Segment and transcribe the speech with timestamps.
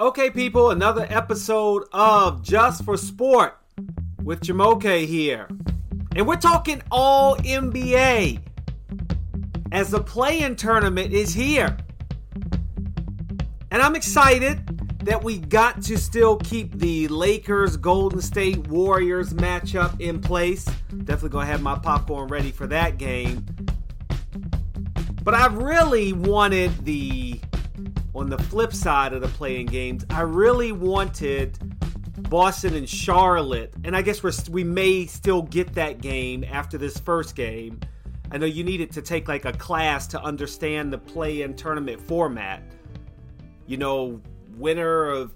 [0.00, 3.58] Okay, people, another episode of Just for Sport
[4.22, 5.48] with Jumoke here.
[6.14, 8.40] And we're talking all NBA
[9.72, 11.76] as the play in tournament is here.
[13.70, 14.64] And I'm excited
[15.04, 20.64] that we got to still keep the Lakers Golden State Warriors matchup in place.
[20.90, 23.44] Definitely gonna have my popcorn ready for that game.
[25.22, 27.40] But I really wanted the
[28.18, 31.56] on the flip side of the playing games, I really wanted
[32.28, 36.98] Boston and Charlotte, and I guess we're, we may still get that game after this
[36.98, 37.78] first game.
[38.32, 42.00] I know you needed to take like a class to understand the play in tournament
[42.00, 42.62] format.
[43.66, 44.20] You know,
[44.56, 45.32] winner of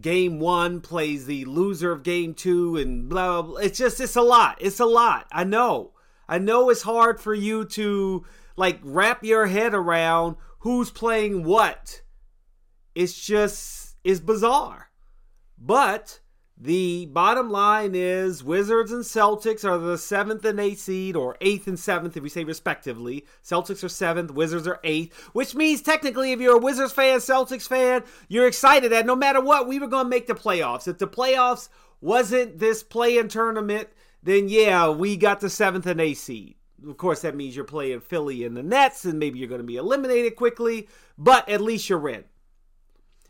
[0.00, 3.60] game one plays the loser of game two, and blah, blah, blah.
[3.60, 4.58] It's just, it's a lot.
[4.60, 5.28] It's a lot.
[5.30, 5.92] I know.
[6.28, 8.24] I know it's hard for you to
[8.56, 12.02] like wrap your head around who's playing what.
[12.94, 14.90] It's just is bizarre.
[15.58, 16.20] But
[16.56, 21.66] the bottom line is Wizards and Celtics are the seventh and eighth seed, or eighth
[21.66, 23.26] and seventh, if we say respectively.
[23.44, 27.66] Celtics are seventh, Wizards are eighth, which means technically, if you're a Wizards fan, Celtics
[27.66, 30.86] fan, you're excited that no matter what, we were going to make the playoffs.
[30.86, 31.68] If the playoffs
[32.00, 33.88] wasn't this play in tournament,
[34.22, 36.54] then yeah, we got the seventh and eighth seed.
[36.86, 39.66] Of course, that means you're playing Philly and the Nets, and maybe you're going to
[39.66, 42.24] be eliminated quickly, but at least you're in.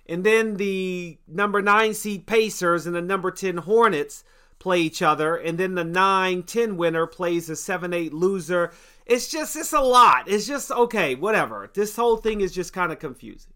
[0.06, 4.24] And then the number nine seed Pacers and the number 10 Hornets
[4.58, 5.36] play each other.
[5.36, 8.72] And then the 9 10 winner plays the 7 8 loser.
[9.06, 10.28] It's just, it's a lot.
[10.28, 11.70] It's just, okay, whatever.
[11.72, 13.52] This whole thing is just kind of confusing.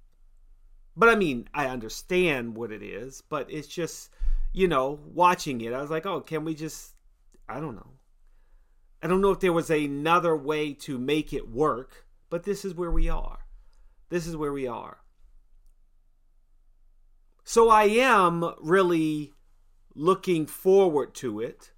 [0.97, 4.11] But I mean, I understand what it is, but it's just,
[4.53, 6.95] you know, watching it, I was like, oh, can we just,
[7.49, 7.91] I don't know.
[9.03, 12.75] I don't know if there was another way to make it work, but this is
[12.75, 13.47] where we are.
[14.09, 14.99] This is where we are.
[17.45, 19.33] So I am really
[19.95, 21.73] looking forward to it.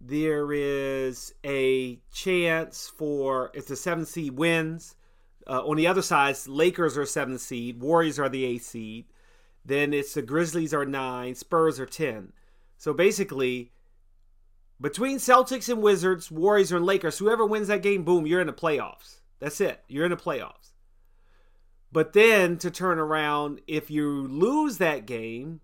[0.00, 4.94] There is a chance for if the seven seed wins.
[5.46, 9.06] Uh, on the other side, Lakers are seven seed, Warriors are the eight seed.
[9.64, 12.32] Then it's the Grizzlies are nine, Spurs are ten.
[12.76, 13.72] So basically,
[14.80, 18.52] between Celtics and Wizards, Warriors and Lakers, whoever wins that game, boom, you're in the
[18.52, 19.20] playoffs.
[19.40, 19.82] That's it.
[19.88, 20.72] You're in the playoffs.
[21.90, 25.60] But then to turn around, if you lose that game,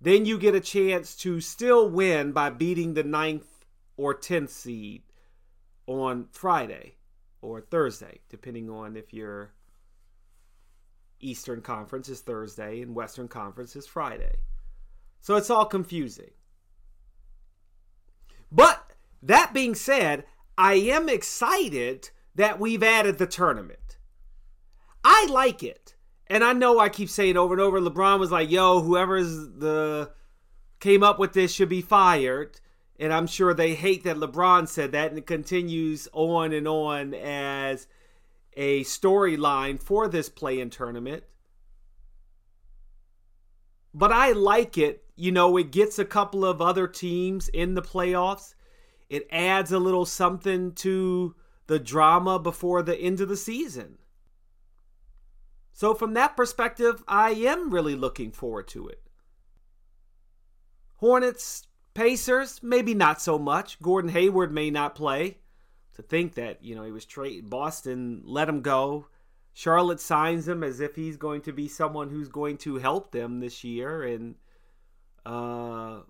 [0.00, 3.64] then you get a chance to still win by beating the ninth
[3.96, 5.02] or tenth seed
[5.86, 6.96] on Friday
[7.42, 9.52] or Thursday, depending on if your
[11.20, 14.36] Eastern Conference is Thursday and Western Conference is Friday.
[15.20, 16.30] So it's all confusing.
[18.54, 18.92] But
[19.22, 20.24] that being said,
[20.56, 23.98] I am excited that we've added the tournament.
[25.02, 25.94] I like it.
[26.28, 30.12] And I know I keep saying over and over LeBron was like, "Yo, whoever's the
[30.80, 32.60] came up with this should be fired."
[32.98, 37.12] And I'm sure they hate that LeBron said that and it continues on and on
[37.12, 37.88] as
[38.56, 41.24] a storyline for this play-in tournament.
[43.94, 45.04] But I like it.
[45.16, 48.54] You know, it gets a couple of other teams in the playoffs.
[49.08, 51.36] It adds a little something to
[51.68, 53.98] the drama before the end of the season.
[55.72, 59.00] So, from that perspective, I am really looking forward to it.
[60.96, 63.80] Hornets, Pacers, maybe not so much.
[63.80, 65.38] Gordon Hayward may not play.
[65.94, 69.06] To think that, you know, he was traded, Boston let him go.
[69.54, 73.40] Charlotte signs him as if he's going to be someone who's going to help them
[73.40, 74.02] this year.
[74.02, 74.34] And,
[75.24, 76.00] uh,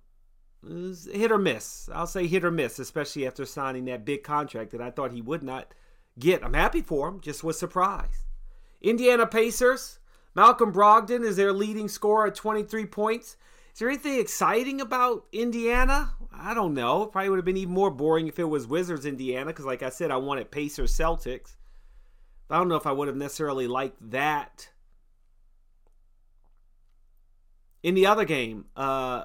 [1.13, 1.89] hit or miss.
[1.93, 5.21] I'll say hit or miss, especially after signing that big contract that I thought he
[5.21, 5.75] would not
[6.19, 6.45] get.
[6.45, 8.25] I'm happy for him, just was surprised.
[8.81, 9.99] Indiana Pacers,
[10.35, 13.37] Malcolm Brogdon is their leading scorer at 23 points.
[13.73, 16.15] Is there anything exciting about Indiana?
[16.33, 17.07] I don't know.
[17.07, 19.89] Probably would have been even more boring if it was Wizards Indiana, because like I
[19.89, 21.57] said, I wanted Pacers Celtics.
[22.55, 24.69] I don't know if I would have necessarily liked that.
[27.83, 29.25] In the other game, uh,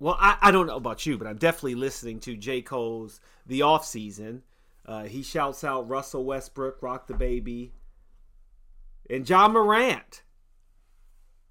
[0.00, 2.60] well, I, I don't know about you, but I'm definitely listening to J.
[2.60, 4.42] Cole's The Off Season.
[4.84, 7.72] Uh, he shouts out Russell Westbrook, Rock the Baby,
[9.08, 10.24] and Ja Morant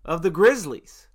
[0.03, 1.07] of the Grizzlies,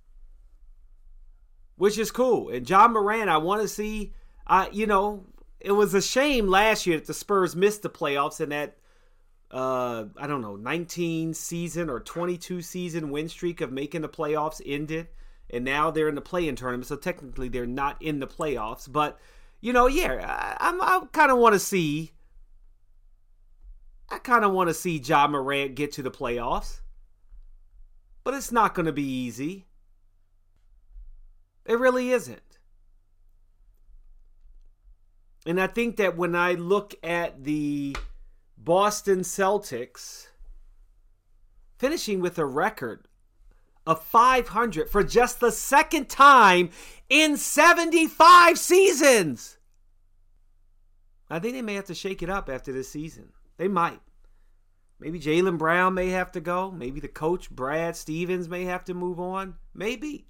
[1.75, 2.49] which is cool.
[2.49, 4.15] And Ja Morant, I want to see.
[4.47, 5.27] I, you know,
[5.59, 8.77] it was a shame last year that the Spurs missed the playoffs and that
[9.51, 14.61] uh, I don't know, 19 season or 22 season win streak of making the playoffs
[14.65, 15.07] ended,
[15.49, 16.87] and now they're in the play-in tournament.
[16.87, 18.91] So technically, they're not in the playoffs.
[18.91, 19.19] But
[19.61, 22.11] you know, yeah, I, I'm, I kind of want to see
[24.09, 26.81] I kind of want to see Ja Morant get to the playoffs.
[28.23, 29.65] But it's not going to be easy.
[31.65, 32.41] It really isn't.
[35.45, 37.95] And I think that when I look at the
[38.65, 40.25] Boston Celtics
[41.77, 43.07] finishing with a record
[43.85, 46.71] of 500 for just the second time
[47.07, 49.59] in 75 seasons.
[51.29, 53.29] I think they may have to shake it up after this season.
[53.57, 54.01] They might.
[54.99, 56.71] Maybe Jaylen Brown may have to go.
[56.71, 59.55] Maybe the coach, Brad Stevens, may have to move on.
[59.75, 60.25] Maybe.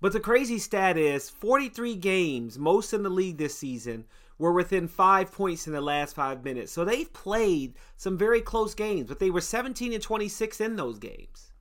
[0.00, 4.06] But the crazy stat is 43 games, most in the league this season,
[4.40, 6.72] were within five points in the last five minutes.
[6.72, 10.98] So they've played some very close games, but they were 17 and 26 in those
[10.98, 11.52] games.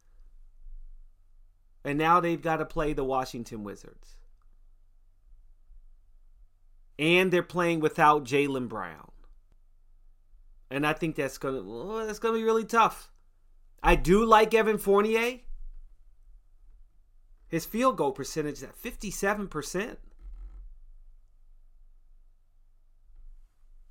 [1.83, 4.15] And now they've got to play the Washington Wizards.
[6.97, 9.11] And they're playing without Jaylen Brown.
[10.71, 13.11] And I think that's gonna well, that's gonna be really tough.
[13.83, 15.39] I do like Evan Fournier.
[17.49, 19.97] His field goal percentage is at 57%.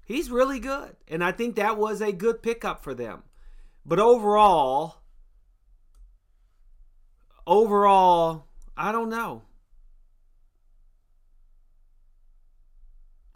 [0.09, 0.97] He's really good.
[1.07, 3.25] And I think that was a good pickup for them.
[3.85, 5.03] But overall,
[7.47, 9.43] overall, I don't know.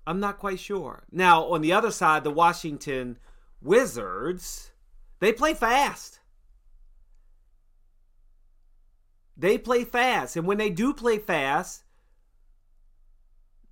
[0.07, 1.05] I'm not quite sure.
[1.13, 3.19] Now, on the other side, the Washington
[3.61, 4.73] Wizards,
[5.21, 6.21] they play fast.
[9.37, 10.37] They play fast.
[10.37, 11.85] And when they do play fast,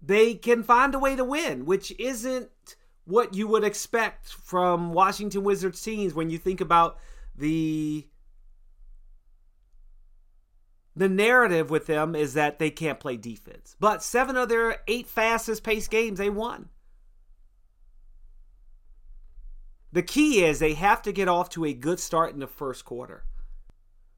[0.03, 2.51] they can find a way to win, which isn't
[3.11, 6.99] what you would expect from Washington Wizards teams when you think about
[7.37, 8.07] the
[10.97, 13.77] the narrative with them is that they can't play defense.
[13.79, 16.69] But seven of their eight fastest paced games they won.
[19.93, 22.85] The key is they have to get off to a good start in the first
[22.85, 23.25] quarter.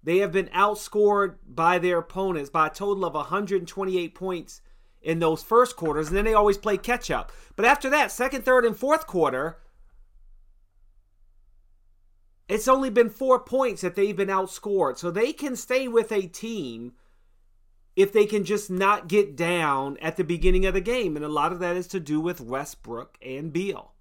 [0.02, 4.60] They have been outscored by their opponents by a total of 128 points
[5.02, 7.32] in those first quarters, and then they always play catch up.
[7.56, 9.58] But after that, second, third, and fourth quarter,
[12.48, 14.98] it's only been four points that they've been outscored.
[14.98, 16.92] So they can stay with a team
[17.96, 21.16] if they can just not get down at the beginning of the game.
[21.16, 23.92] And a lot of that is to do with Westbrook and Beal.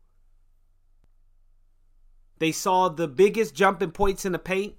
[2.40, 4.76] They saw the biggest jump in points in the paint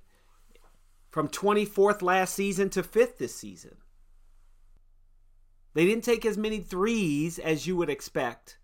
[1.11, 3.77] from 24th last season to 5th this season.
[5.75, 8.59] They didn't take as many threes as you would expect.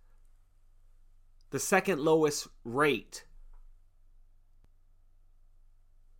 [1.50, 3.24] The second lowest rate.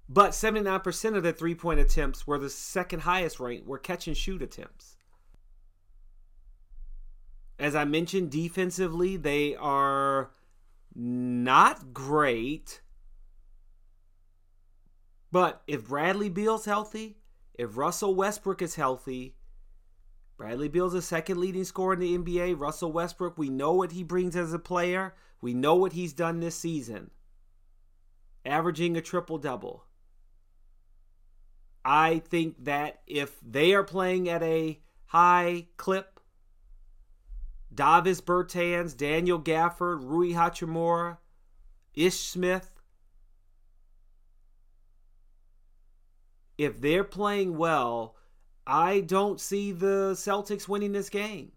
[0.08, 4.16] But 79% of their three point attempts were the second highest rate, were catch and
[4.16, 4.96] shoot attempts.
[7.58, 10.30] As I mentioned, defensively, they are
[10.94, 12.80] not great
[15.30, 17.18] but if Bradley Beal's healthy,
[17.54, 19.34] if Russell Westbrook is healthy,
[20.38, 22.58] Bradley Beal's the second leading scorer in the NBA.
[22.58, 25.14] Russell Westbrook, we know what he brings as a player.
[25.40, 27.10] We know what he's done this season.
[28.46, 29.84] Averaging a triple double.
[31.84, 36.20] I think that if they are playing at a high clip,
[37.74, 41.18] Davis Bertans, Daniel Gafford, Rui Hachimura,
[41.94, 42.70] Ish Smith,
[46.56, 48.14] if they're playing well,
[48.68, 51.52] I don't see the Celtics winning this game.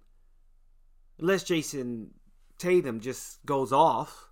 [1.20, 2.12] Unless Jayson
[2.58, 4.30] Tatum just goes off.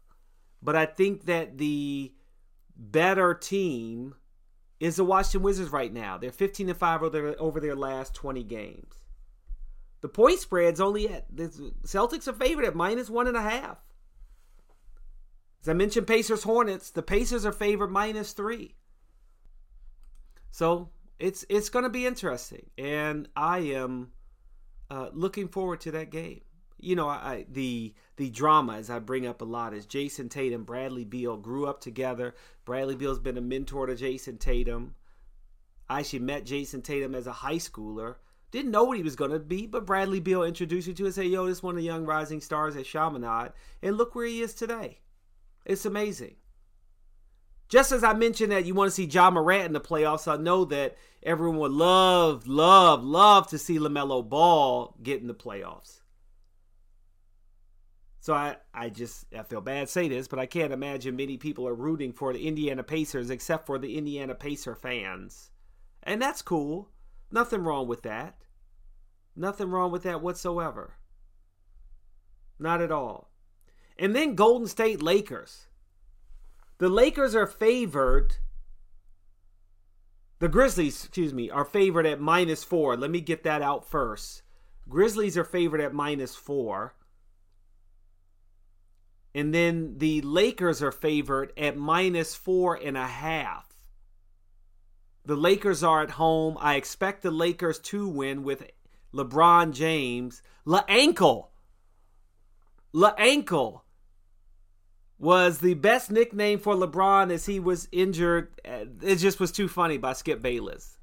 [0.61, 2.13] But I think that the
[2.77, 4.15] better team
[4.79, 6.17] is the Washington Wizards right now.
[6.17, 8.93] They're 15 and 5 over their, over their last 20 games.
[9.99, 11.49] The point spread's only at the
[11.83, 13.77] Celtics are favored at minus one and a half.
[15.61, 18.75] As I mentioned, Pacers Hornets, the Pacers are favored minus three.
[20.51, 24.11] So it's it's going to be interesting, and I am
[24.89, 26.41] uh, looking forward to that game.
[26.81, 30.63] You know, I, the the drama as I bring up a lot is Jayson Tatum,
[30.63, 32.35] Bradley Beal grew up together.
[32.63, 34.95] Bradley Beal's been a mentor to Jayson Tatum.
[35.89, 38.15] I actually met Jayson Tatum as a high schooler.
[38.51, 41.13] Didn't know what he was going to be, but Bradley Beal introduced me to and
[41.13, 43.51] said, yo, this is one of the young rising stars at Chaminade.
[43.83, 44.99] And look where he is today.
[45.65, 46.35] It's amazing.
[47.69, 50.41] Just as I mentioned that you want to see Ja Morant in the playoffs, I
[50.41, 56.01] know that everyone would love, love, love to see LaMelo Ball get in the playoffs.
[58.21, 61.67] So I, I just I feel bad say this, but I can't imagine many people
[61.67, 65.51] are rooting for the Indiana Pacers except for the Indiana Pacer fans.
[66.03, 66.89] And that's cool.
[67.31, 68.35] Nothing wrong with that.
[69.35, 70.95] Nothing wrong with that whatsoever.
[72.57, 73.31] Not at all.
[73.97, 75.67] And then Golden State Lakers.
[76.79, 78.37] The Lakers are favored.
[80.39, 82.95] The Grizzlies, excuse me, are favored at minus four.
[82.95, 84.43] Let me get that out first.
[84.87, 86.95] Grizzlies are favored at minus four.
[89.35, 93.65] And then the Lakers are favored at minus four and a half.
[95.25, 96.57] The Lakers are at home.
[96.61, 98.63] I expect the Lakers to win with
[99.13, 100.41] LeBron James.
[100.63, 101.51] La ankle.
[102.93, 103.83] La ankle
[105.19, 108.49] was the best nickname for LeBron as he was injured.
[108.63, 110.97] It just was too funny by Skip Bayless.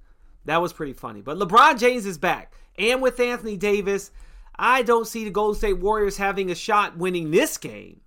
[0.47, 1.21] That was pretty funny.
[1.21, 2.53] But LeBron James is back.
[2.79, 4.11] And with Anthony Davis,
[4.59, 8.01] I don't see the Golden State Warriors having a shot winning this game.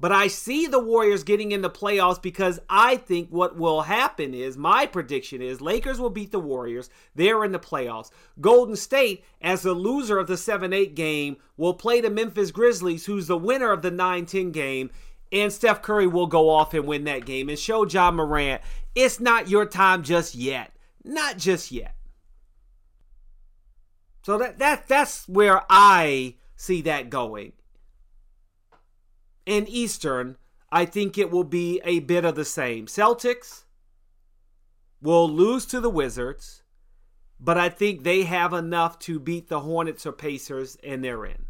[0.00, 4.32] But I see the Warriors getting in the playoffs because I think what will happen
[4.32, 6.88] is my prediction is Lakers will beat the Warriors.
[7.16, 8.10] They're in the playoffs.
[8.40, 13.06] Golden State, as the loser of the 7 8 game, will play the Memphis Grizzlies,
[13.06, 14.90] who's the winner of the 9 10 game.
[15.30, 18.62] And Steph Curry will go off and win that game and show Ja Morant
[18.98, 20.72] it's not your time just yet.
[21.04, 21.94] Not just yet.
[24.24, 27.52] So that, that that's where I see that going.
[29.46, 30.36] In Eastern,
[30.70, 32.86] I think it will be a bit of the same.
[32.86, 33.64] Celtics
[35.00, 36.64] will lose to the Wizards,
[37.38, 41.46] but I think they have enough to beat the Hornets or Pacers, and they're in.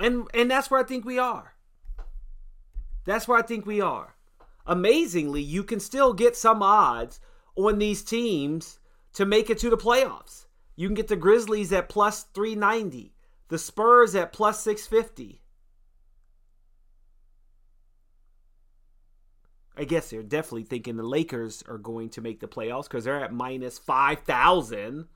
[0.00, 1.54] And and that's where I think we are.
[3.04, 4.16] That's where I think we are.
[4.66, 7.20] Amazingly, you can still get some odds
[7.56, 8.78] on these teams
[9.14, 10.46] to make it to the playoffs.
[10.76, 13.12] You can get the Grizzlies at plus 390,
[13.48, 15.42] the Spurs at plus 650.
[19.76, 23.24] I guess they're definitely thinking the Lakers are going to make the playoffs because they're
[23.24, 25.08] at minus 5,000.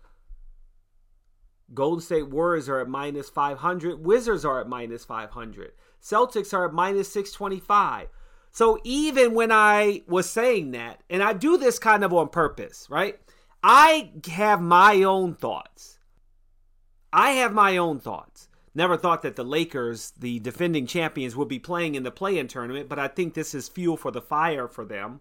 [1.74, 4.04] Golden State Warriors are at minus 500.
[4.04, 5.72] Wizards are at minus 500.
[6.02, 8.08] Celtics are at minus 625.
[8.50, 12.86] So even when I was saying that, and I do this kind of on purpose,
[12.88, 13.18] right?
[13.62, 15.98] I have my own thoughts.
[17.12, 18.48] I have my own thoughts.
[18.74, 22.46] Never thought that the Lakers, the defending champions, would be playing in the play in
[22.46, 25.20] tournament, but I think this is fuel for the fire for them.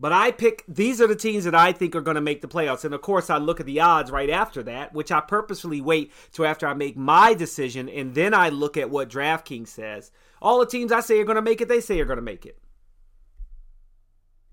[0.00, 2.48] But I pick, these are the teams that I think are going to make the
[2.48, 2.86] playoffs.
[2.86, 6.10] And of course, I look at the odds right after that, which I purposefully wait
[6.32, 7.86] till after I make my decision.
[7.90, 10.10] And then I look at what DraftKings says.
[10.40, 12.22] All the teams I say are going to make it, they say are going to
[12.22, 12.58] make it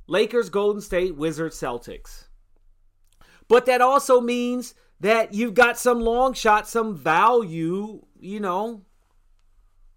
[0.05, 2.25] Lakers, Golden State, Wizards, Celtics.
[3.47, 8.83] But that also means that you've got some long shot, some value, you know,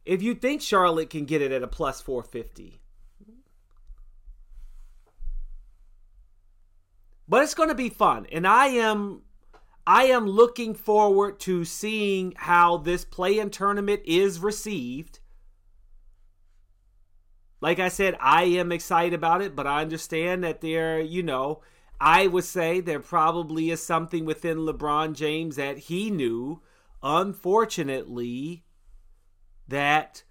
[0.04, 2.79] if you think Charlotte can get it at a plus 450.
[7.30, 8.26] But it's going to be fun.
[8.32, 9.22] And I am
[9.86, 15.20] I am looking forward to seeing how this play-in tournament is received.
[17.60, 21.62] Like I said, I am excited about it, but I understand that there, you know,
[22.00, 26.62] I would say there probably is something within LeBron James that he knew,
[27.00, 28.64] unfortunately,
[29.68, 30.24] that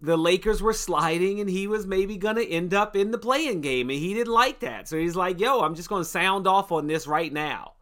[0.00, 3.60] the Lakers were sliding and he was maybe going to end up in the play-in
[3.60, 4.88] game and he didn't like that.
[4.88, 7.72] So he's like, yo, I'm just going to sound off on this right now.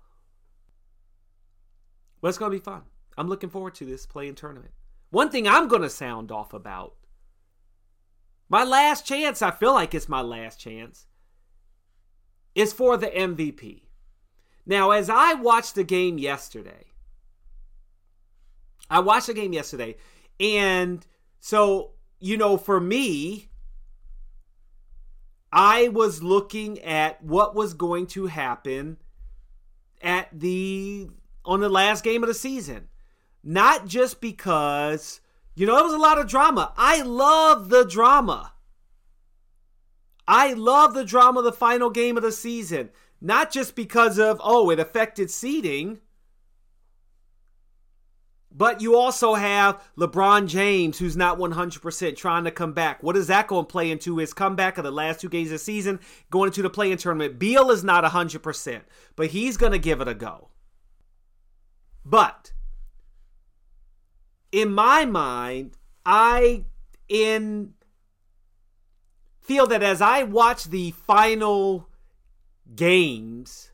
[2.20, 2.82] But it's going to be fun.
[3.18, 4.72] I'm looking forward to this play-in tournament.
[5.10, 6.94] One thing I'm going to sound off about
[8.48, 11.06] my last chance, I feel like it's my last chance,
[12.54, 13.82] is for the MVP.
[14.64, 16.86] Now, as I watched the game yesterday,
[18.88, 19.96] I watched the game yesterday,
[20.38, 21.04] and
[21.40, 23.48] so you know, for me,
[25.52, 28.98] I was looking at what was going to happen
[30.02, 31.08] at the
[31.44, 32.88] on the last game of the season.
[33.42, 35.20] Not just because,
[35.54, 36.72] you know, it was a lot of drama.
[36.76, 38.52] I love the drama.
[40.26, 42.90] I love the drama of the final game of the season.
[43.20, 46.00] Not just because of, oh, it affected seeding,
[48.56, 53.02] but you also have LeBron James, who's not 100% trying to come back.
[53.02, 55.52] What is that going to play into his comeback of the last two games of
[55.52, 57.38] the season, going into the play-in tournament?
[57.38, 58.80] Beal is not 100%,
[59.14, 60.48] but he's going to give it a go.
[62.02, 62.52] But
[64.52, 65.72] in my mind,
[66.06, 66.64] I
[67.10, 67.74] in
[69.38, 71.90] feel that as I watch the final
[72.74, 73.72] games,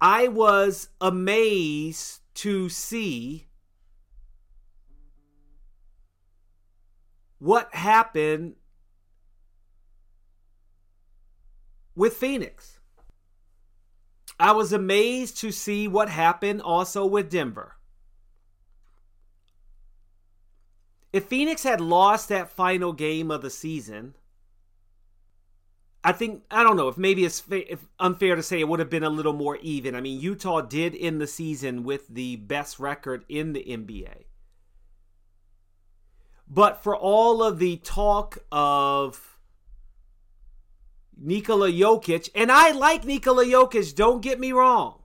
[0.00, 3.46] I was amazed to see
[7.40, 8.54] what happened
[11.96, 12.78] with Phoenix.
[14.38, 17.76] I was amazed to see what happened also with Denver.
[21.12, 24.14] If Phoenix had lost that final game of the season,
[26.04, 27.42] I think I don't know if maybe it's
[27.98, 29.94] unfair to say it would have been a little more even.
[29.94, 34.24] I mean, Utah did end the season with the best record in the NBA.
[36.52, 39.38] But for all of the talk of
[41.16, 45.04] Nikola Jokic, and I like Nikola Jokic, don't get me wrong.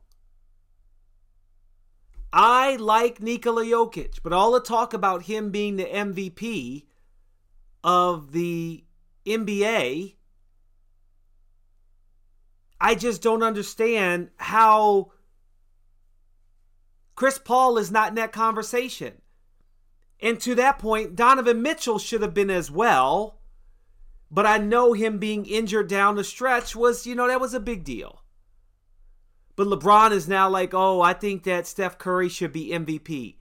[2.34, 6.86] I like Nikola Jokic, but all the talk about him being the MVP
[7.84, 8.84] of the
[9.28, 10.16] NBA,
[12.82, 15.12] I just don't understand how
[17.16, 19.22] Chris Paul is not in that conversation.
[20.25, 23.38] And to that point, Donovan Mitchell should have been as well.
[24.32, 27.60] But I know him being injured down the stretch was, you know, that was a
[27.60, 28.24] big deal.
[29.55, 33.36] But LeBron is now like, oh, I think that Steph Curry should be MVP.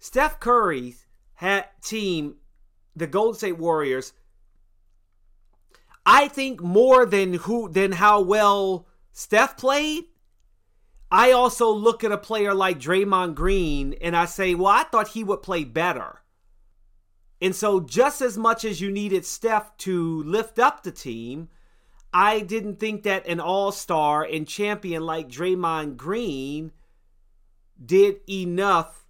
[0.00, 2.38] Steph Curry's hat team,
[2.96, 4.12] the Golden State Warriors,
[6.04, 10.06] I think more than who than how well Steph played,
[11.10, 15.08] I also look at a player like Draymond Green and I say, well, I thought
[15.08, 16.20] he would play better.
[17.42, 21.48] And so, just as much as you needed Steph to lift up the team,
[22.12, 26.72] I didn't think that an all star and champion like Draymond Green
[27.84, 29.06] did enough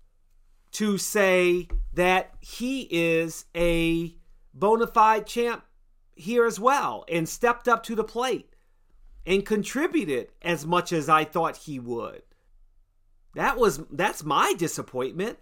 [0.72, 4.14] to say that he is a
[4.54, 5.64] bona fide champ
[6.14, 8.54] here as well and stepped up to the plate
[9.26, 12.22] and contributed as much as I thought he would.
[13.34, 15.38] That was that's my disappointment.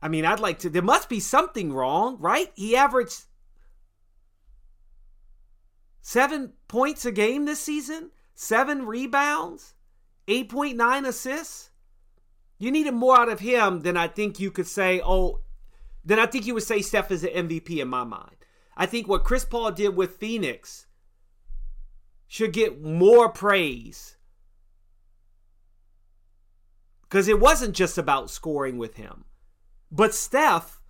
[0.00, 2.52] I mean, I'd like to there must be something wrong, right?
[2.54, 3.22] He averaged
[6.02, 9.74] 7 points a game this season, 7 rebounds,
[10.28, 11.70] 8.9 assists.
[12.58, 15.40] You needed more out of him than I think you could say, oh,
[16.04, 18.36] then I think you would say Steph is an MVP in my mind.
[18.76, 20.86] I think what Chris Paul did with Phoenix
[22.34, 24.16] should get more praise.
[27.02, 29.24] Because it wasn't just about scoring with him.
[29.88, 30.80] But Steph,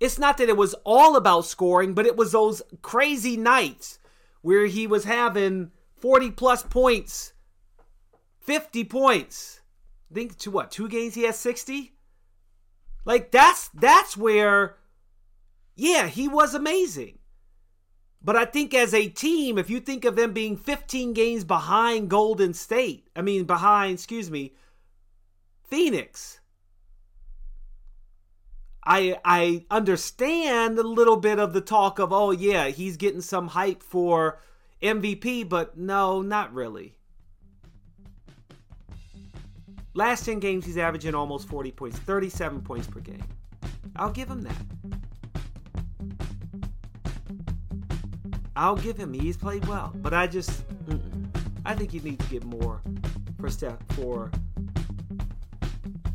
[0.00, 4.00] it's not that it was all about scoring, but it was those crazy nights
[4.42, 7.32] where he was having 40 plus points,
[8.40, 9.62] 50 points.
[10.10, 11.94] I think to what, two games he has 60?
[13.06, 14.76] Like that's that's where
[15.74, 17.19] yeah, he was amazing.
[18.22, 22.10] But I think as a team, if you think of them being 15 games behind
[22.10, 24.52] Golden State, I mean, behind, excuse me,
[25.64, 26.40] Phoenix,
[28.84, 33.48] I I understand a little bit of the talk of, oh, yeah, he's getting some
[33.48, 34.38] hype for
[34.82, 36.96] MVP, but no, not really.
[39.94, 43.24] Last 10 games, he's averaging almost 40 points, 37 points per game.
[43.96, 44.56] I'll give him that.
[48.60, 49.14] I'll give him.
[49.14, 50.64] He's played well, but I just.
[51.64, 52.82] I think you need to get more
[53.40, 54.30] for Steph for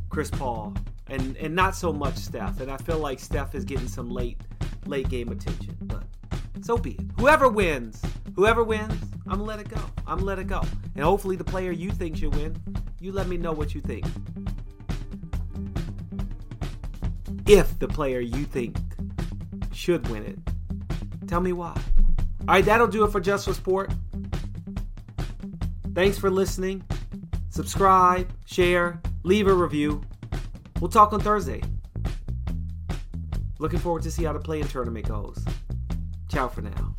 [0.10, 0.76] Chris Paul,
[1.08, 2.60] and and not so much Steph.
[2.60, 4.40] And I feel like Steph is getting some late
[4.86, 6.04] late game attention, but
[6.62, 7.06] so be it.
[7.20, 8.00] Whoever wins,
[8.36, 9.82] whoever wins, I'm let it go.
[10.06, 10.62] I'm let it go,
[10.94, 12.56] and hopefully the player you think should win,
[13.00, 14.06] you let me know what you think.
[17.48, 18.78] If the player you think
[19.74, 21.76] should win it, tell me why.
[22.48, 23.92] All right, that'll do it for Just for Sport.
[25.96, 26.84] Thanks for listening.
[27.50, 30.02] Subscribe, share, leave a review.
[30.80, 31.64] We'll talk on Thursday.
[33.58, 35.44] Looking forward to see how the play-in tournament goes.
[36.30, 36.96] Ciao for now.